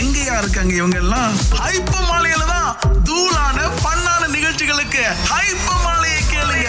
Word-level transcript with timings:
எங்கயா 0.00 0.34
இருக்காங்க 0.42 0.72
இவங்க 0.80 0.98
எல்லாம் 1.04 1.32
ஹைப்ப 1.62 1.94
மாலையில 2.10 2.44
தான் 2.54 2.70
தூளான 3.08 3.58
பண்ணான 3.84 4.22
நிகழ்ச்சிகளுக்கு 4.36 5.04
ஹைப்ப 5.32 5.68
மாலையை 5.86 6.20
கேளுங்க. 6.32 6.68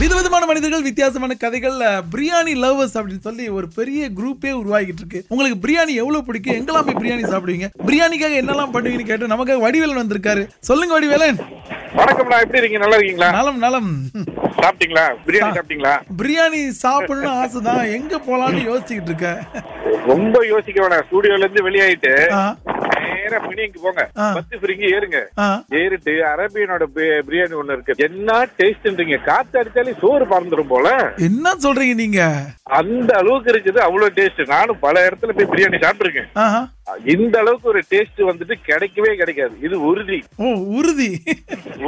விதவிதமான 0.00 0.46
மனிதர்கள் 0.48 0.86
வித்தியாசமான 0.86 1.34
கதைகள் 1.42 1.76
பிரியாணி 2.14 2.54
லவ்வர்ஸ் 2.62 2.96
அப்படின்னு 2.98 3.26
சொல்லி 3.28 3.44
ஒரு 3.58 3.66
பெரிய 3.76 4.08
குரூப்பே 4.18 4.50
உருவாகிட்டு 4.58 5.02
இருக்கு 5.02 5.20
உங்களுக்கு 5.32 5.58
பிரியாணி 5.64 5.92
எவ்வளவு 6.02 6.26
பிடிக்கும்? 6.26 6.56
எங்கெல்லாம் 6.58 6.86
போய் 6.88 6.98
பிரியாணி 7.02 7.22
சாப்பிடுவீங்க? 7.32 7.68
பிரியாணிக்காக 7.88 8.36
என்னெல்லாம் 8.42 8.74
பண்ணுவீங்கன்னு 8.74 9.08
கேட்டு 9.10 9.32
நமக்காக 9.34 9.64
வடிவேலன் 9.66 10.02
வந்திருக்காரு. 10.02 10.42
சொல்லுங்க 10.70 10.94
வடிவேலன். 10.96 11.38
வணக்கம்ண்ணா 12.00 12.40
எப்படி 12.44 12.60
இருக்கீங்க? 12.60 12.82
நல்லா 12.84 12.98
இருக்கீங்களா? 12.98 13.30
நலம் 13.38 13.62
நலம். 13.66 13.90
சாப்பிட்டீங்களா? 14.60 15.06
பிரியாணி 15.28 15.56
சாப்பிட்டீங்களா? 15.58 15.94
பிரியாணி 16.20 16.62
சாப்பிடணும்னு 16.84 17.32
ஆசைதான். 17.42 17.82
எங்க 17.98 18.20
போலாம்னு 18.28 18.68
யோசிச்சுக்கிட்டு 18.70 19.12
இருக்கேன் 19.12 19.40
ரொம்ப 20.06 20.46
யோசிக்க 20.46 20.78
வேணாம். 20.82 21.04
ஸ்டூடியோல 21.06 21.44
இருந்து 21.44 21.66
வெளியாயிட்டு 21.68 22.12
நேரா 23.26 23.40
பிரியாணிக்கு 23.46 23.84
போங்க. 23.86 24.04
பத்து 24.36 24.54
பிரிங்கி 24.62 24.86
ஏறுங்க. 24.96 25.20
ஏறிட்டு 25.80 26.14
அரேபியனோட 26.32 26.84
பிரியாணி 27.28 27.54
ஒண்ணு 27.60 27.76
இருக்கு. 27.76 27.94
என்ன 28.08 28.38
டேஸ்ட்ன்றீங்க? 28.60 29.18
காத்து 29.30 29.62
அடிச்சாலே 29.62 29.94
சோறு 30.04 30.26
பறந்துரும் 30.32 30.72
போல. 30.74 30.94
என்ன 31.28 31.54
சொல்றீங்க 31.64 31.96
நீங்க? 32.02 32.22
அந்த 32.80 33.10
அளவுக்கு 33.20 33.52
இருக்குது. 33.52 33.84
அவ்வளவு 33.88 34.16
டேஸ்ட் 34.20 34.42
நானும் 34.54 34.82
பல 34.86 34.94
இடத்துல 35.08 35.34
போய் 35.36 35.52
பிரியாணி 35.52 35.78
சாப்பிட்டுருக்கேன். 35.84 36.30
இந்த 37.14 37.34
அளவுக்கு 37.42 37.68
ஒரு 37.68 37.80
டேஸ்ட் 37.92 38.20
வந்துட்டு 38.30 38.54
கிடைக்கவே 38.66 39.12
கிடைக்காது. 39.20 39.54
இது 39.66 39.76
உறுதி. 39.90 40.18
ஓ 40.36 40.50
உறுதி. 40.78 41.08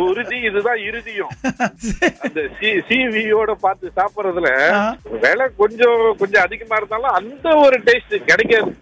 உறுதி 0.04 0.38
இதுதான் 0.48 0.80
இறுதியும். 0.88 1.32
அந்த 2.26 2.40
சிவியோட 2.88 3.52
பார்த்து 3.66 3.92
சாப்பிடுறதுல. 3.98 4.50
விலை 5.24 5.46
கொஞ்சம் 5.62 6.02
கொஞ்சம் 6.22 6.44
அதிகமா 6.46 6.76
இருந்தாலும் 6.80 7.16
அந்த 7.20 7.48
ஒரு 7.64 7.78
டேஸ்ட் 7.88 8.16
கிடைக்காது. 8.30 8.72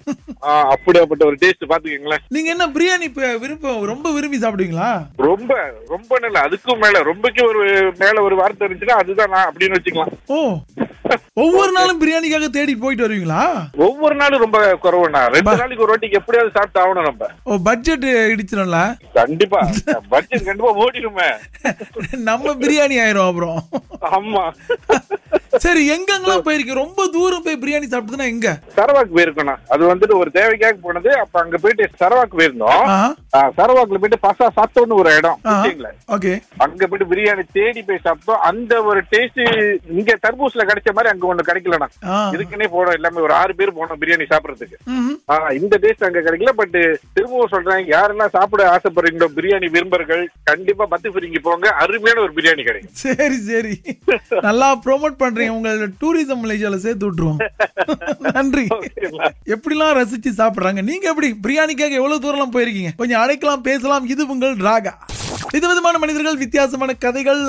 அப்படியாப்பட்ட 0.43 1.25
ஒரு 1.25 1.37
டேஸ்ட் 1.41 1.69
பாத்துக்கீங்களேன் 1.69 2.23
நீங்க 2.29 2.51
என்ன 2.51 2.67
பிரியாணி 2.67 3.39
விருப்பம் 3.39 3.83
ரொம்ப 3.83 4.13
விரும்பி 4.13 4.39
சாப்பிடுவீங்களா? 4.39 5.03
ரொம்ப 5.17 5.55
ரொம்ப 5.87 6.19
நல்ல. 6.19 6.41
அதுக்கும் 6.41 6.79
மேல 6.79 7.03
ரொம்பக்கு 7.03 7.47
ஒரு 7.47 7.93
மேல 7.99 8.23
ஒரு 8.23 8.37
வார்த்தை 8.37 8.69
இருந்துச்சுன்னா 8.69 8.99
அதுதான் 9.03 9.31
நான் 9.31 9.53
அப்படின்னு 9.53 9.77
வச்சுக்கலாம். 9.77 10.13
ஓ. 10.27 10.59
ஒவ்வொரு 11.43 11.73
நாளும் 11.77 12.01
பிரியாணிக்காக 12.03 12.47
தேடி 12.57 12.75
போயிட்டு 12.83 13.05
வருவீங்களா? 13.07 13.43
ஒவ்வொரு 13.87 14.15
நாளும் 14.21 14.45
ரொம்ப 14.45 14.59
குறவுண்ணா 14.85 15.23
ரெண்டு 15.35 15.57
நாளைக்கு 15.63 15.85
ஒரு 15.87 15.93
வாட்டிக்கு 15.93 16.21
எப்படியாவது 16.21 16.55
சாப்பிட்டு 16.57 16.81
ஆகணும் 16.83 17.09
நம்ம. 17.09 17.29
ஓ 17.45 17.59
பட்ஜெட் 17.69 18.07
இடிச்சிடும்ல 18.35 18.81
கண்டிப்பா. 19.19 19.61
பட்ஜெட் 20.15 20.47
கண்டிப்பா 20.49 20.73
ஓடிடுமே. 20.85 21.29
நம்ம 22.31 22.55
பிரியாணி 22.65 22.99
ஆயிரும் 23.05 23.29
அப்புறம். 23.31 23.61
ஆமா. 24.17 24.45
சரி 25.65 25.83
எங்கெங்கெல்லாம் 25.93 26.47
போயிருக்கு 26.47 26.81
ரொம்ப 26.81 27.07
தூரம் 27.15 27.45
போய் 27.45 27.61
பிரியாணி 27.61 27.87
சாப்பிட்டதுன்னா 27.93 28.27
எங்க? 28.33 28.49
சரவாக்கு 28.79 29.13
போயிருக்கோம் 29.17 29.61
அது 29.75 29.83
வந்துட்டு 29.91 30.15
ஒரு 30.23 30.31
தேவைக்காக 30.39 30.77
போனது. 30.87 31.11
அப்ப 31.23 31.41
அங்க 31.43 31.57
போயிட்டு 31.63 31.85
சரவாக்கு 32.03 32.39
போயிருந்தோம். 32.41 32.83
சரவாக்குல 33.59 34.01
போயிட்டு 34.03 34.25
பசா 34.27 34.47
சாத்தோன்னு 34.59 34.99
ஒரு 35.03 35.11
இடம். 35.21 35.39
ஓகே. 36.17 36.35
அங்க 36.65 36.83
போயிட்டு 36.87 37.11
பிரியாணி 37.13 37.45
தேடி 37.59 37.83
போய் 37.89 38.05
சாப்பிட்டோம். 38.07 38.43
அந்த 38.51 38.83
ஒரு 38.91 39.03
டேஸ்ட் 39.13 39.43
இங்க 39.99 40.19
தர்பூஸ்ல 40.27 40.67
கிடைச்ச 40.71 40.93
மாதிரி 40.97 41.13
அங்க 41.13 41.31
ஒண்ணு 41.31 41.49
கிடைக்கலண்ணா. 41.49 41.89
இதுக்குன்னே 42.35 42.69
போனோம் 42.75 42.97
எல்லாமே 42.99 43.25
ஒரு 43.27 43.35
ஆறு 43.41 43.55
பேர் 43.61 43.77
போனோம் 43.79 44.01
பிரியாணி 44.03 44.27
சாப்பிடறதுக்கு. 44.33 44.79
இந்த 45.61 45.75
டேஸ்ட் 45.85 46.07
அங்க 46.09 46.21
கிடைக்கல 46.27 46.53
பட் 46.61 46.77
திரும்பவும் 47.17 47.53
சொல்றேன் 47.55 47.83
யாரெல்லாம் 47.95 48.35
சாப்பிட 48.37 48.63
ஆசைப்படுறீங்களோ 48.75 49.29
பிரியாணி 49.39 49.69
விரும்பர்கள் 49.77 50.25
கண்டிப்பா 50.51 50.87
பத்து 50.95 51.15
பிரிங்கி 51.17 51.43
போங்க 51.49 51.67
அருமையான 51.85 52.23
ஒரு 52.27 52.33
பிரியாணி 52.39 52.65
கிடைக்கும். 52.69 52.97
சரி 53.05 53.39
சரி. 53.51 53.75
நல்லா 54.49 54.69
ப்ரோமோட் 54.87 55.21
பண்றீங்க 55.23 55.57
உங்களோட 55.57 55.89
டூரிசம் 56.03 56.43
மலேசியால 56.45 56.79
சேர்த்து 56.87 57.07
விட்டுருவோம். 57.07 57.41
நன்றி? 58.37 58.67
எப்படிலாம் 59.55 59.97
ரசிச்சு 60.01 60.33
சாப்பிடுறாங்க? 60.41 60.83
நீங்க 60.91 61.07
எப்படி 61.13 61.31
பிரியாணிக்காக 61.47 62.01
எவ்வளவு 62.01 62.23
தூரம்லாம் 62.25 62.55
போயிருக்கீங்க? 62.57 62.93
கொஞ்சம் 63.03 63.23
அழைக்கலாம் 63.25 63.67
பேசலாம். 63.69 64.09
இது 64.15 64.23
உங்கள் 64.35 64.65
ராகா. 64.69 64.95
விதவிதமான 65.55 65.97
மனிதர்கள் 66.03 66.41
வித்தியாசமான 66.43 66.95
கதைகள். 67.05 67.43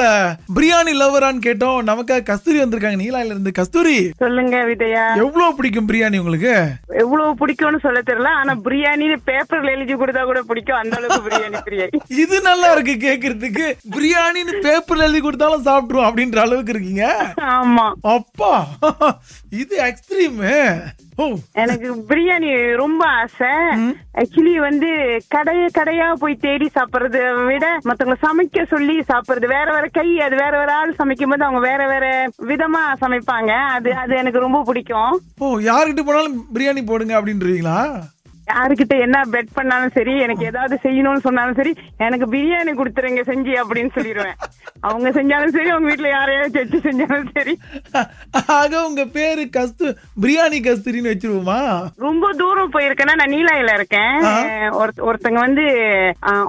பிரியாணி 0.56 0.92
லவரான்னு 1.02 1.42
கேட்டோம். 1.46 1.80
நமக்காக 1.90 2.26
கஸ்தூரி 2.30 2.60
வந்திருக்காங்க. 2.62 3.00
நீலாயில 3.04 3.37
இருந்து 3.38 3.58
கஸ்தூரி. 3.60 3.98
சொல்லுங்க 4.24 4.58
விஜயா. 4.72 5.06
எவ்வளவு 5.24 5.56
பிடிக்கும் 5.58 5.90
பிரியாணி 5.90 6.20
உங்களுக்கு? 6.24 6.56
எவ்வளவு 7.04 7.32
பிடிக்கும்னு 7.42 7.84
சொல்ல 7.86 8.00
தெரியல 8.10 8.32
ஆனா 8.42 8.54
பிரியாணி 8.68 9.06
பேப்பர்ல 9.32 9.76
எழுதி 9.78 9.96
கொடுத்தா 9.96 10.24
கூட 10.24 10.42
பிடிக்கும். 10.52 10.82
அந்த 10.82 10.96
அளவுக்கு 11.00 11.26
பிரியாணி 11.28 11.60
பிரியாணி 11.68 12.00
இது 12.24 12.38
நல்லா 12.50 12.70
இருக்கு 12.76 12.96
கேக்குறதுக்கு. 13.08 13.66
பிரியாணின்னு 13.96 14.56
பேப்பர்ல 14.68 15.08
எழுதி 15.08 15.22
கொடுத்தாலும் 15.22 15.68
சாப்பிட்டுருவோம் 15.70 16.10
அப்படின்ற 16.10 16.40
அளவுக்கு 16.46 16.74
இருக்கீங்க. 16.76 17.06
ஆமா. 17.58 17.88
அப்பா 18.18 18.54
இது 19.62 19.76
எக்ஸ்ட்ரீம் 19.90 20.40
எனக்கு 21.64 21.88
பிரியாணி 22.10 22.50
ரொம்ப 22.76 23.06
ஆசை. 23.22 23.52
ஆக்சுவலி 24.22 24.54
வந்து 24.60 24.90
கடைய 25.36 25.64
கடையா 25.78 26.08
போய் 26.14 26.36
தேடி 26.36 26.70
சாப்பிடுறத 26.76 27.46
விட 27.46 27.80
மத்தவங்க 27.84 28.18
சமைக்க 28.26 28.66
சொல்லி 28.74 28.98
சாப்பிடுறது. 29.00 29.48
வேற 29.48 29.68
வேற 29.74 29.88
கை 29.92 30.08
அது 30.22 30.36
வேற 30.36 30.54
வேற 30.60 30.74
ஆள் 30.74 30.98
சமைக்கும் 30.98 31.30
போது 31.30 31.44
அவங்க 31.44 31.62
வேற 31.70 31.88
வேற 31.88 32.30
விதமா 32.52 32.84
சமைப்பாங்க. 33.02 33.52
அது 33.78 33.94
அது 33.94 34.16
எனக்கு 34.16 34.40
ரொம்ப 34.40 34.64
பிடிக்கும். 34.64 35.22
ஓ 35.40 35.58
யார்கிட்ட 35.60 36.04
போனாலும் 36.06 36.46
பிரியாணி 36.54 36.86
போடுங்க 36.86 37.20
அப்படின்றீங்களா? 37.20 37.80
யாருக்கிட்ட 38.48 39.00
என்ன 39.00 39.22
பெட் 39.32 39.54
பண்ணாலும் 39.54 39.92
சரி 39.94 40.14
எனக்கு 40.18 40.46
ஏதாவது 40.46 40.80
செய்யணும்னு 40.84 41.18
சொன்னாலும் 41.18 41.56
சரி 41.56 41.72
எனக்கு 41.98 42.26
பிரியாணி 42.26 42.74
கொடுத்துருங்க 42.74 43.24
செஞ்சு 43.24 43.54
அப்படின்னு 43.62 43.92
சொல்லிடுவேன் 43.96 44.38
அவங்க 44.82 45.10
செஞ்சாலும் 45.12 45.48
சரி 45.48 45.70
அவங்க 45.70 45.90
வீட்டுல 45.90 46.10
யாரையாவது 46.10 46.60
வச்சு 46.60 46.80
செஞ்சாலும் 46.80 47.30
சரி. 47.34 47.54
ஆக 48.48 48.86
உங்க 48.86 49.06
பேரு 49.14 49.50
கஸ்து 49.50 49.88
பிரியாணி 50.22 50.60
கஸ்தூரின்னு 50.60 51.14
வச்சிருவோமா? 51.14 51.60
ரொம்ப 51.98 52.34
தூரம் 52.34 52.74
போயிருக்கேன்னா 52.74 53.16
நான் 53.16 53.34
நீலாயில 53.34 53.74
இருக்கேன். 53.74 54.16
ஒருத்த- 54.74 55.04
ஒருத்தங்க 55.04 55.40
வந்து 55.40 55.66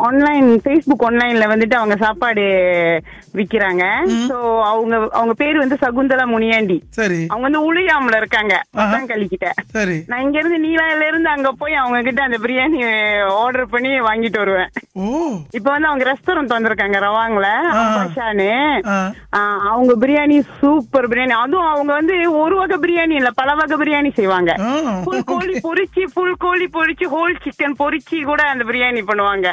ஆன்லைன் 0.01 0.61
ஃபேஸ்புக் 0.65 1.07
ஆன்லைன்ல 1.09 1.47
வந்துட்டு 1.47 1.75
அவங்க 1.75 1.97
சாப்பாடு 1.97 2.45
விக்கிறாங்க. 3.35 3.85
சோ 4.29 4.37
அவங்க 4.65 5.09
அவங்க 5.13 5.35
பேரு 5.35 5.59
வந்து 5.59 5.77
சகுந்தலா 5.81 6.27
முனியாண்டி. 6.27 6.83
சரி. 6.91 7.21
அவங்க 7.29 7.47
வந்து 7.49 7.63
உளியாமல 7.69 8.17
இருக்காங்க 8.17 8.55
கழிக்கிட்ட 9.09 9.49
நான் 10.07 10.21
இங்க 10.21 10.39
இருந்து 10.39 10.59
நீலாயில 10.59 11.07
இருந்து 11.07 11.29
அங்க 11.29 11.53
போய் 11.53 11.75
அவங்க 11.89 12.03
கிட்ட 12.03 12.23
அந்த 12.23 12.39
பிரியாணி 12.39 12.81
ஆர்டர் 13.31 13.67
பண்ணி 13.67 14.01
வாங்கிட்டு 14.01 14.39
வருவேன். 14.39 14.71
இப்ப 15.51 15.71
வந்து 15.71 15.89
அவங்க 15.89 16.05
ரெஸ்டாரண்ட் 16.11 16.55
வந்திருக்காங்க 16.55 16.97
பாஷானு. 17.97 18.49
ஆ, 19.35 19.41
அவங்க 19.71 20.07
பிரியாணி 20.07 20.43
சூப்பர் 20.61 21.09
பிரியாணி. 21.09 21.35
அதுவும் 21.43 21.67
அவங்க 21.67 21.93
வந்து 21.93 22.33
ஒரு 22.39 22.57
வகை 22.57 22.77
பிரியாணி 22.77 23.11
இல்ல 23.11 23.31
பல 23.31 23.55
வகை 23.55 23.77
பிரியாணி 23.77 24.13
செய்வாங்க. 24.15 24.55
ஆ, 24.61 25.01
ஃபுல் 25.05 25.25
கோழி 25.25 25.61
பொரிச்சு 25.69 26.05
ஃபுல் 26.13 26.37
கோழி 26.39 26.69
பொரிச்சு 26.73 27.09
ஹோல் 27.17 27.37
சிக்கன் 27.45 27.79
பொரிச்சு 27.79 28.25
கூட 28.25 28.43
அந்த 28.43 28.65
பிரியாணி 28.65 29.03
பண்ணுவாங்க. 29.11 29.49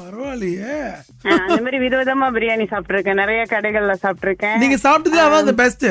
பரவாயில்லையே. 0.00 0.76
அந்த 1.24 1.62
மாதிரி 1.62 1.78
விதவிதமா 1.78 2.28
பிரியாணி 2.36 2.66
சாப்பிட்டிருக்கேன். 2.70 3.20
நிறைய 3.22 3.46
கடைகள்ல 3.50 3.94
சாப்பிட்டிருக்கேன். 4.02 4.58
நீங்க 4.58 4.76
சாப்பிட்டதே 4.82 5.20
அதான் 5.24 5.42
அந்த 5.44 5.52
பெஸ்ட் 5.54 5.86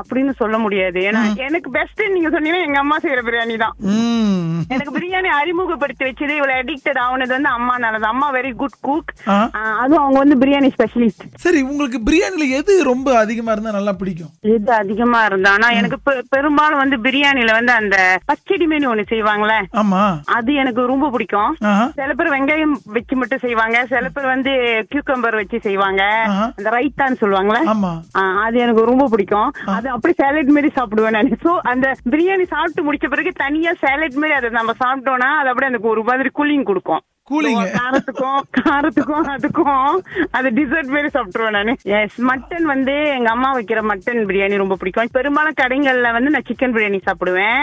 அப்படின்னு 0.00 0.32
சொல்ல 0.36 0.58
முடியாது. 0.58 1.00
ஏன்னா 1.00 1.36
எனக்கு 1.36 1.70
பெஸ்ட் 1.70 2.02
நீங்க 2.12 2.28
சொன்னீங்கன்னா 2.28 2.66
எங்க 2.66 2.78
அம்மா 2.78 2.96
செய்யற 3.02 3.20
பிரியாணி 3.26 3.56
தான். 3.58 3.74
எனக்கு 4.74 4.94
பிரியாணி 4.96 5.30
அறிமுகப்படுத்தி 5.40 6.04
வச்சது 6.08 6.32
இவ்வளவு 6.38 6.60
அடிக்டட் 6.62 7.00
ஆகுனது 7.04 7.32
வந்து 7.36 7.50
அம்மா 7.56 7.74
நல்லது 7.84 8.06
அம்மா 8.12 8.28
வெரி 8.36 8.52
குட் 8.62 8.78
குக். 8.88 9.12
அதுவும் 9.82 10.02
அவங்க 10.02 10.18
வந்து 10.22 10.38
பிரியாணி 10.42 10.70
ஸ்பெஷலிஸ்ட் 10.76 11.24
சரி 11.44 11.60
உங்களுக்கு 11.70 12.00
பிரியாணில 12.08 12.48
எது 12.58 12.72
ரொம்ப 12.90 13.08
அதிகமா 13.22 13.52
இருந்தா 13.54 13.76
நல்லா 13.78 13.94
பிடிக்கும்? 14.00 14.32
எது 14.54 14.72
அதிகமா 14.82 15.20
இருந்தா? 15.30 15.52
ஆனா 15.58 15.68
எனக்கு 15.80 15.98
பெரும்பாலும் 16.34 16.82
வந்து 16.82 16.98
பிரியாணில 17.06 17.52
வந்து 17.58 17.72
அந்த 17.80 17.96
பச்சடி 18.30 18.66
மீன் 18.72 18.88
ஒண்ணு 18.92 19.04
செய்வாங்களே? 19.12 19.58
ஆமா. 19.82 20.02
அது 20.36 20.50
எனக்கு 20.62 20.82
ரொம்ப 20.92 21.06
பிடிக்கும். 21.14 21.52
சில 21.98 22.12
பேர் 22.18 22.32
வெங்காயம் 22.34 22.74
வச்சு 22.96 23.14
மட்டும் 23.20 23.42
செய்வாங்க. 23.44 23.76
சில 23.92 24.08
பேர் 24.16 24.32
வந்து 24.34 24.52
கியூக்கம்பர் 24.92 25.38
வச்சு 25.40 25.58
செய்வாங்க. 25.66 26.02
அந்த 26.58 26.68
ரைத்தான்னு 26.76 27.20
சொல்லுவாங்களே? 27.22 27.62
அது 28.46 28.56
எனக்கு 28.64 28.90
ரொம்ப 28.92 29.04
பிடிக்கும். 29.12 29.50
அது 29.76 29.86
அப்படி 29.94 30.14
சாலட் 30.20 30.54
மாதிரி 30.56 30.70
சாப்பிடுவேன் 30.78 31.16
நான். 31.16 31.32
சோ 31.44 31.52
அந்த 31.72 31.86
பிரியாணி 32.12 32.44
சாப்பிட்டு 32.54 32.84
முடிச்ச 32.86 33.06
பிறகு 33.14 33.30
தனியா 33.44 33.72
சாலட் 33.82 34.05
மாதிரி 34.14 34.34
அதை 34.34 34.50
நம்ம 34.50 34.72
சாப்பிட்டோம்னா 34.72 35.30
அது 35.38 35.48
அப்படியே 35.48 35.72
எனக்கு 35.72 35.88
ஒரு 35.88 36.02
மாதிரி 36.02 36.30
கூலிங் 36.34 36.62
கொடுக்கும். 36.62 37.00
கூலிங் 37.30 37.62
காரத்துக்கும் 37.76 38.42
காரத்துக்கும் 38.58 39.28
அதுக்கும் 39.34 39.96
அது 40.38 40.48
டிசர்ட் 40.58 40.92
மாதிரி 40.94 41.08
சாப்பிட்டுருவேன் 41.14 41.56
நானு. 41.58 41.72
எஸ் 42.00 42.18
மட்டன் 42.28 42.66
வந்து 42.72 42.94
எங்க 43.14 43.28
அம்மா 43.36 43.48
வைக்கிற 43.56 43.80
மட்டன் 43.90 44.20
பிரியாணி 44.28 44.60
ரொம்ப 44.62 44.76
பிடிக்கும். 44.80 45.10
பெரும்பாலும் 45.16 45.56
கடைகள்ல 45.60 46.10
வந்து 46.16 46.32
நான் 46.34 46.46
சிக்கன் 46.50 46.74
பிரியாணி 46.76 46.98
சாப்பிடுவேன். 47.08 47.60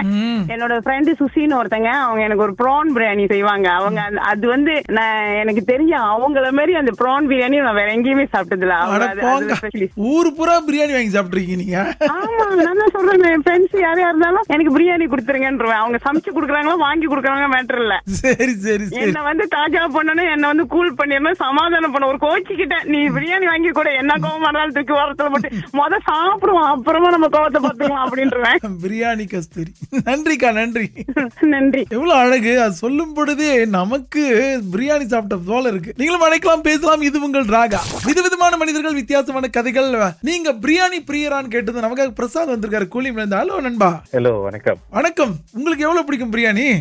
என்னோட 0.54 0.74
ஃப்ரெண்டு 0.86 1.14
சுசின்னு 1.22 1.58
ஒருத்தங்க 1.60 1.92
அவங்க 2.08 2.24
எனக்கு 2.28 2.46
ஒரு 2.48 2.56
ப்ரான் 2.62 2.92
பிரியாணி 2.98 3.26
செய்வாங்க. 3.34 3.70
அவங்க 3.80 4.02
அது 4.32 4.46
வந்து 4.56 4.74
நான் 4.98 5.38
எனக்கு 5.44 5.64
தெரிஞ்ச 5.72 5.94
அவங்கள 6.12 6.52
மாதிரி 6.60 6.76
அந்த 6.82 6.94
ப்ரான் 7.02 7.30
பிரியாணி 7.32 7.64
நான் 7.68 7.80
வேற 7.82 7.92
எங்கேயுமே 7.98 8.28
அதுல 8.34 9.56
specialist. 9.62 9.96
ஊரு 10.14 10.30
பூரா 10.40 10.58
பிரியாணி 10.68 10.94
வாங்கி 10.98 11.16
சாப்பிட்டுருக்கீங்க 11.16 11.60
நீங்க. 11.64 11.80
ஆமா 12.18 12.46
நான் 12.66 12.84
தான் 12.84 12.94
சொல்றேன் 12.98 13.26
என் 13.32 13.46
ஃப்ரெண்ட்ஸ் 13.48 13.80
யாரையா 13.86 14.10
இருந்தாலும் 14.12 14.48
எனக்கு 14.56 14.76
பிரியாணி 14.78 15.08
கொடுத்துருங்கன்றேன் 15.14 15.82
அவங்க 15.82 16.00
சமைச்சு 16.08 16.36
கொடுக்குறாங்களோ 16.38 16.78
வாங்கி 16.86 17.08
கொடுக்குறாங்க 17.14 17.48
மேட்டர் 17.56 17.82
இல்ல. 17.86 17.96
சரி 18.22 18.54
சரி. 18.68 18.86
என்ன 19.06 19.22
வந்து 19.32 19.52
தாஜா 19.54 19.82
பண்ணணும் 19.94 20.32
என்ன 20.32 20.48
வந்து 20.48 20.68
கூல் 20.68 20.94
பண்ணிடணும் 20.94 21.34
சமாதானம் 21.34 21.92
பண்ண 21.92 22.08
ஒரு 22.08 22.18
கோச்சிக்கிட்டேன் 22.18 22.84
நீ 22.84 22.98
பிரியாணி 22.98 23.46
வாங்கி 23.46 23.70
கூட 23.70 23.90
என்ன 23.90 24.14
கோவம் 24.22 24.40
இருந்தாலும் 24.40 24.72
தூக்கி 24.72 24.94
வரத்துல 24.94 25.30
போட்டு 25.30 25.50
முத 25.74 26.00
சாப்பிடுவோம் 26.08 26.70
அப்புறமா 26.72 27.10
நம்ம 27.10 27.28
கோவத்தை 27.28 27.64
பார்த்துக்கலாம் 27.64 28.08
அப்படின்றவேன். 28.10 28.58
பிரியாணி 28.84 29.30
கஸ்தூரி. 29.30 29.72
நன்றிக்கா 30.06 30.52
நன்றி. 30.54 30.92
நன்றி. 31.42 31.86
எவ்வளவு 31.90 32.20
அழகு 32.20 32.62
அது 32.62 32.72
சொல்லும் 32.72 33.14
பொழுதே 33.14 33.66
நமக்கு 33.66 34.60
பிரியாணி 34.72 35.06
சாப்பிட்ட 35.06 35.52
போல 35.52 35.68
இருக்கு. 35.68 35.94
நீங்களும் 35.98 36.22
அழைக்கலாம் 36.22 36.62
பேசலாம். 36.62 37.02
இது 37.02 37.22
உங்கள் 37.22 37.46
ராகா. 37.46 37.78
விதவிதமான 38.06 38.58
மனிதர்கள் 38.58 38.94
வித்தியாசமான 38.94 39.48
கதைகள். 39.48 39.82
நீங்க 40.22 40.54
பிரியாணி 40.54 41.00
பிரியரான்னு 41.08 41.48
கேட்டது 41.48 41.82
நமக்காக 41.82 42.10
பிரசாத் 42.10 42.50
வந்திருக்காரு. 42.50 42.88
கூலி 42.88 43.12
இருந்து 43.12 43.36
ஹலோ 43.36 43.62
நண்பா? 43.62 44.02
ஹலோ 44.12 44.42
வணக்கம். 44.42 44.78
வணக்கம். 44.90 45.36
உங்களுக்கு 45.52 45.84
எவ்வளவு 45.84 46.06
பிடிக்கும் 46.06 46.34
பிரியாணி? 46.34 46.80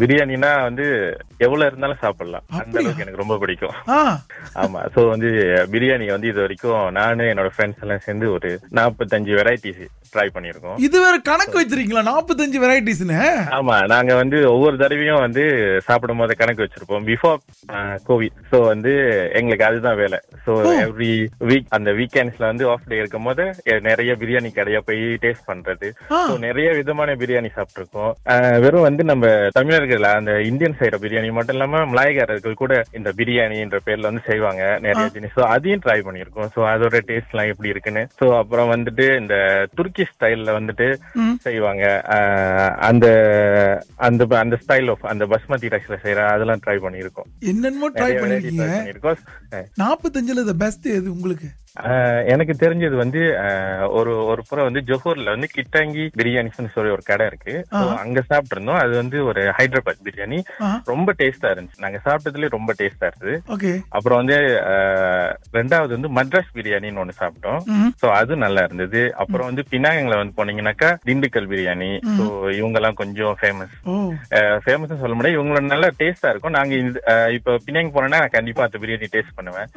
பிரியாணினா 0.00 0.50
வந்து 0.68 0.86
எவ்வளவு 1.46 1.68
இருந்தாலும் 1.70 2.02
சாப்பிடலாம். 2.02 2.44
அந்த? 2.60 2.76
அளவுக்கு 2.80 3.04
எனக்கு 3.04 3.22
ரொம்ப 3.22 3.36
பிடிக்கும். 3.42 3.76
ஆமா 4.64 4.82
சோ 4.94 5.00
வந்து 5.14 5.30
பிரியாணி 5.72 6.06
வந்து 6.14 6.30
இது 6.32 6.40
வரைக்கும் 6.44 6.82
நானு 6.98 7.24
என்னோட 7.32 7.50
ஃப்ரெண்ட்ஸ் 7.54 7.82
எல்லாம் 7.86 8.04
சேர்ந்து 8.06 8.28
ஒரு 8.36 8.50
நாற்பத்தஞ்சு 8.78 9.32
வெரைட்டிஸ் 9.40 9.82
ட்ரை 10.14 10.26
பண்ணியிருக்கோம். 10.34 10.78
இது 10.86 10.96
வேற 11.02 11.16
கணக்கு 11.28 11.56
வச்சிருக்கீங்களா? 11.58 12.04
நாற்பத்தஞ்சு 12.10 12.58
வெரைட்டிஸ்னு 12.62 13.18
ஆமா 13.58 13.76
நாங்க 13.92 14.12
வந்து 14.20 14.38
ஒவ்வொரு 14.54 14.76
தடவையும் 14.82 15.24
வந்து 15.24 15.44
சாப்பிடும் 15.88 16.22
போது 16.22 16.34
கணக்கு 16.40 16.64
வச்சிருப்போம். 16.64 17.04
பிஃபோர் 17.10 17.38
கோவிட் 18.08 18.38
சோ 18.52 18.60
வந்து 18.72 18.92
எங்களுக்கு 19.40 19.68
அதுதான் 19.68 20.00
வேலை. 20.02 20.18
சோ 20.46 20.54
எவ்ரி 20.86 21.12
வீக் 21.50 21.68
அந்த 21.78 21.90
வீக்கெண்ட்ஸ்ல 22.00 22.44
வந்து 22.52 22.66
ஆஃப் 22.72 22.88
டே 22.92 22.98
இருக்கும் 23.02 23.28
போது 23.30 23.46
நிறைய 23.88 24.14
பிரியாணி 24.22 24.52
கடையா 24.58 24.82
போய் 24.88 25.04
டேஸ்ட் 25.26 25.48
பண்றது. 25.50 25.90
சோ 26.30 26.32
நிறைய 26.46 26.70
விதமான 26.80 27.14
பிரியாணி 27.22 27.52
சாப்பிட்டிருக்கோம். 27.58 28.12
வெறும் 28.64 28.88
வந்து 28.88 29.04
நம்ம 29.12 29.26
தமிழர்கள் 29.54 30.04
அந்த 30.10 30.32
இந்தியன் 30.42 30.78
செய்யற 30.78 30.96
பிரியாணி 31.00 31.30
மட்டும் 31.32 31.54
இல்லாம 31.54 31.82
மலாய்காரர்கள் 31.86 32.54
கூட 32.54 32.74
இந்த 32.92 33.10
பிரியாணின்ற 33.12 33.78
பேர்ல 33.84 34.08
வந்து 34.08 34.24
செய்வாங்க 34.26 34.62
நிறைய 34.80 35.06
ஜினிஸ் 35.14 35.36
சோ 35.36 35.44
அதையும் 35.50 35.82
ட்ரை 35.82 35.98
பண்ணியிருக்கோம். 36.00 36.50
சோ 36.54 36.60
அதோட 36.70 36.96
டேஸ்ட் 37.08 37.32
எல்லாம் 37.32 37.50
எப்படி 37.50 37.68
இருக்குன்னு. 37.68 38.02
சோ 38.18 38.26
அப்புறம் 38.38 38.72
வந்துட்டு 38.72 39.06
இந்த 39.18 39.36
துருக்கி 39.74 40.06
ஸ்டைல்ல 40.10 40.50
வந்துட்டு. 40.56 40.88
செய்வாங்க. 41.44 41.84
அந்த 42.82 43.06
அந்த 44.06 44.22
அந்த 44.38 44.58
ஸ்டைல் 44.62 44.90
ஆஃப் 44.90 45.06
அந்த 45.06 45.26
பஸ்மதி 45.26 45.72
ரைஸ்ல 45.72 45.98
செய்யற 46.02 46.26
அதெல்லாம் 46.30 46.62
ட்ரை 46.64 46.78
பண்ணியிருக்கோம். 46.80 47.28
என்னென்னமோ 47.46 47.90
ட்ரை 47.96 48.10
அஹ், 49.52 49.66
நாற்பத்தஞ்சுல 49.80 50.28
பெஸ்ட் 50.60 50.86
எது 50.90 51.08
உங்களுக்கு? 51.12 51.48
எனக்கு 52.32 52.54
தெரிஞ்சது 52.62 52.96
வந்து 53.02 53.20
ஒரு 53.98 54.12
ஒரு 54.30 54.42
புறம் 54.48 54.66
வந்து 54.68 54.82
ஜொஹூர்ல 54.88 55.34
வந்து 55.34 55.48
கிட்டாங்கி 55.56 56.04
பிரியாணிஸ்னு 56.20 56.72
சொல்லி 56.74 56.90
ஒரு 56.96 57.04
கடை 57.10 57.26
இருக்கு. 57.30 57.54
அங்க 58.02 58.20
சாப்பிட்டு 58.30 58.54
இருந்தோம் 58.56 58.80
அது 58.82 58.92
வந்து 59.00 59.18
ஒரு 59.30 59.42
ஹைதராபாத் 59.58 60.02
பிரியாணி. 60.06 60.38
ரொம்ப 60.90 61.14
டேஸ்டா 61.20 61.50
இருந்துச்சு. 61.54 61.82
நாங்க 61.84 62.00
சாப்பிட்டதுலயே 62.06 62.50
ரொம்ப 62.56 62.74
டேஸ்டா 62.80 63.10
இருந்தது. 63.10 63.34
அப்புறம் 63.96 64.20
வந்து 64.20 64.38
ரெண்டாவது 65.58 65.92
வந்து 65.96 66.10
மட்ராஸ் 66.18 66.50
பிரியாணின்னு 66.56 67.02
ஒண்ணு 67.04 67.14
சாப்பிட்டோம். 67.22 67.60
சோ 68.02 68.08
அது 68.20 68.36
நல்லா 68.44 68.64
இருந்தது. 68.68 69.02
அப்புறம் 69.24 69.48
வந்து 69.50 69.64
பினாங்கல 69.74 70.18
வந்து 70.22 70.36
போனீங்கன்னாக்கா 70.40 70.90
திண்டுக்கல் 71.08 71.48
பிரியாணி. 71.52 71.92
சோ 72.18 72.26
இவங்க 72.58 72.78
எல்லாம் 72.82 73.00
கொஞ்சம் 73.02 73.36
ஃபேமஸ் 73.42 73.76
ஃபேமஸ் 74.66 75.00
சொல்ல 75.04 75.14
முடியாது. 75.16 75.38
இவங்களோட 75.38 75.64
நல்லா 75.74 75.90
டேஸ்டா 76.02 76.30
இருக்கும். 76.32 76.56
நாங்க 76.58 76.74
இப்ப 77.38 77.58
பினாங் 77.68 77.94
போனேன்னா 77.96 78.22
நான் 78.24 78.36
கண்டிப்பா 78.38 78.66
அந்த 78.68 78.78
பிரியாணி 78.84 79.10
டேஸ்ட் 79.16 79.36
பண்ணுவேன். 79.38 79.68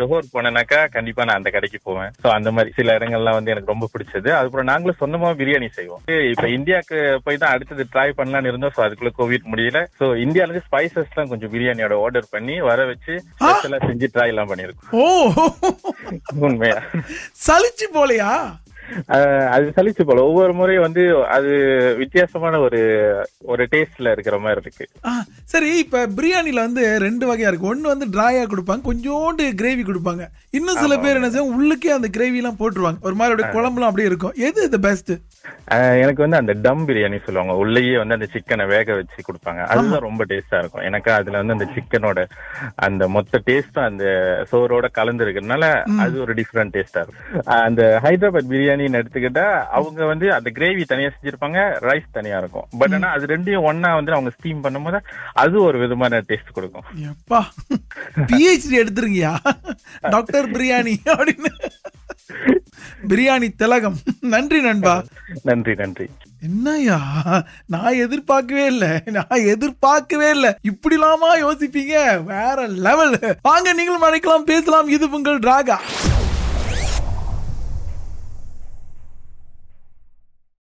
ஜோஹர் 0.00 0.32
போனேனாக்கா 0.34 0.80
கண்டிப்பா 0.98 1.22
நான் 1.34 1.40
அந்த 1.42 1.52
கடைக்கு 1.54 1.78
போவேன். 1.88 2.10
ஸோ 2.22 2.28
அந்த 2.38 2.48
மாதிரி 2.56 2.70
சில 2.78 2.96
இடங்கள்லாம் 2.98 3.36
வந்து 3.38 3.52
எனக்கு 3.52 3.72
ரொம்ப 3.72 3.86
பிடிச்சது. 3.92 4.28
அதுக்கப்புறம் 4.36 4.70
நாங்களும் 4.72 5.00
சொந்தமா 5.02 5.30
பிரியாணி 5.40 5.68
செய்வோம். 5.78 6.02
இப்ப 6.32 6.48
இந்தியாவுக்கு 6.56 6.98
போய் 7.24 7.40
தான் 7.42 7.54
அடுத்தது 7.54 7.84
ட்ரை 7.94 8.08
பண்ணலாம்னு 8.18 8.50
இருந்தோம். 8.52 8.74
ஸோ 8.76 8.82
அதுக்குள்ள 8.86 9.12
கோவிட் 9.20 9.50
முடியல. 9.52 9.80
ஸோ 10.00 10.06
இந்தியால 10.24 10.50
இருந்து 10.50 10.66
ஸ்பைசஸ் 10.68 11.12
எல்லாம் 11.12 11.30
கொஞ்சம் 11.32 11.52
பிரியாணியோட 11.54 11.96
ஆர்டர் 12.04 12.32
பண்ணி 12.34 12.56
வர 12.70 12.84
வச்சு 12.92 13.14
ஸ்பெஷலா 13.38 13.80
செஞ்சு 13.88 14.08
ட்ரை 14.16 14.28
எல்லாம் 14.34 14.50
பண்ணிருக்கோம். 14.52 14.92
உண்மையா? 16.48 16.78
சலிச்சு 17.46 17.88
போலையா? 17.96 18.32
அது 19.54 19.64
சலிச்சு 19.76 20.04
போல. 20.08 20.22
ஒவ்வொரு 20.30 20.52
முறையும் 20.58 20.86
வந்து 20.86 21.02
அது 21.36 21.52
வித்தியாசமான 22.00 22.60
ஒரு 22.66 22.80
ஒரு 23.52 23.62
டேஸ்ட்ல 23.72 24.12
இருக்கிற 24.14 24.38
மாதிரி 24.44 24.62
இருக்கு. 24.64 24.86
சரி 25.52 25.70
இப்ப 25.84 26.06
பிரியாணில 26.18 26.64
வந்து 26.66 26.82
ரெண்டு 27.06 27.24
வகையா 27.30 27.50
இருக்கு. 27.50 27.70
ஒண்ணு 27.74 27.92
வந்து 27.92 28.08
டிராயா 28.16 28.44
கொடுப்பாங்க 28.52 28.88
கொஞ்சோண்டு 28.90 29.46
கிரேவி 29.62 29.84
கொடுப்பாங்க. 29.90 30.26
இன்னும் 30.58 30.82
சில 30.84 30.98
பேர் 31.04 31.18
என்ன 31.20 31.30
செய்வாங்க 31.30 31.56
உள்ளுக்கே 31.58 31.96
அந்த 31.98 32.10
கிரேவி 32.18 32.40
எல்லாம் 32.42 32.60
போட்டுருவாங்க. 32.62 33.00
ஒரு 33.08 33.18
மாதிரி 33.20 33.48
குழம்புலாம் 33.56 33.90
அப்படியே 33.90 34.10
இருக்கும். 34.12 34.36
எது 34.48 34.68
இது 34.70 34.80
பெஸ்ட் 34.88 35.12
எனக்கு 36.00 36.22
வந்து 36.22 36.36
அந்த 36.36 36.52
டம் 36.52 36.88
பிரியாணி 36.88 37.24
சொல்லுவாங்க. 37.24 37.54
உள்ளேயே 37.54 37.98
வந்து 37.98 38.14
அந்த 38.14 38.26
சிக்கனை 38.32 38.66
வேக 38.66 38.94
வச்சு 38.94 39.22
கொடுப்பாங்க. 39.22 39.66
அதுதான் 39.66 40.00
ரொம்ப 40.00 40.24
டேஸ்டா 40.24 40.58
இருக்கும். 40.58 40.82
எனக்கு 40.82 41.12
அதுல 41.12 41.40
வந்து 41.42 41.52
அந்த 41.52 41.68
சிக்கனோட 41.76 42.28
அந்த 42.74 43.08
மொத்த 43.08 43.42
டேஸ்டும் 43.46 43.84
அந்த 43.84 44.04
சோறோட 44.52 44.90
கலந்து 44.90 45.24
இருக்கிறதுனால 45.24 45.82
அது 45.98 46.20
ஒரு 46.20 46.34
டிஃப்ரெண்ட் 46.34 46.74
டேஸ்டா 46.76 47.02
இருக்கும். 47.02 47.42
அந்த 47.44 48.00
ஹைதராபாத் 48.02 48.50
பிரியாணின்னு 48.50 49.00
எடுத்துக்கிட்டா 49.02 49.62
அவங்க 49.64 50.04
வந்து 50.04 50.34
அந்த 50.34 50.50
கிரேவி 50.54 50.84
தனியா 50.84 51.08
செஞ்சிருப்பாங்க 51.08 51.58
ரைஸ் 51.80 52.12
தனியா 52.12 52.38
இருக்கும். 52.38 52.68
பட் 52.78 52.92
ஆனா 52.92 53.08
அது 53.08 53.26
ரெண்டையும் 53.26 53.62
ஒண்ணா 53.62 53.94
வந்து 53.94 54.12
அவங்க 54.12 54.30
ஸ்டீம் 54.30 54.64
பண்ணும்போது 54.64 55.00
அது 55.32 55.62
ஒரு 55.62 55.78
விதமான 55.78 56.20
டேஸ்ட் 56.20 56.52
கொடுக்கும். 56.52 56.84
எப்பா? 56.96 57.40
பிஹெச்டி 58.30 58.72
எடுத்துருங்கயா 58.72 59.34
டாக்டர் 60.00 60.50
பிரியாணி 60.50 60.96
அப்படின்னு. 61.04 61.52
பிரியாணி 63.08 63.54
திலகம். 63.56 63.98
நன்றி 64.20 64.60
நண்பா. 64.60 65.02
நன்றி 65.42 65.74
நன்றி. 65.74 66.06
என்னய்யா? 66.40 66.98
நான் 67.66 67.94
எதிர்பார்க்கவே 67.94 68.66
இல்லை. 68.66 68.88
நான் 69.04 69.26
எதிர்பார்க்கவே 69.30 70.30
இல்லை. 70.30 70.54
இப்படிலாமா 70.62 71.32
யோசிப்பீங்க? 71.32 72.24
வேற 72.24 72.66
லெவல் 72.66 73.36
வாங்க 73.42 73.72
நீங்களும் 73.72 74.00
அழைக்கலாம். 74.00 74.44
பேசலாம். 74.44 74.88
இது 74.88 75.10
உங்கள் 75.10 75.38
ராகா. 75.38 75.76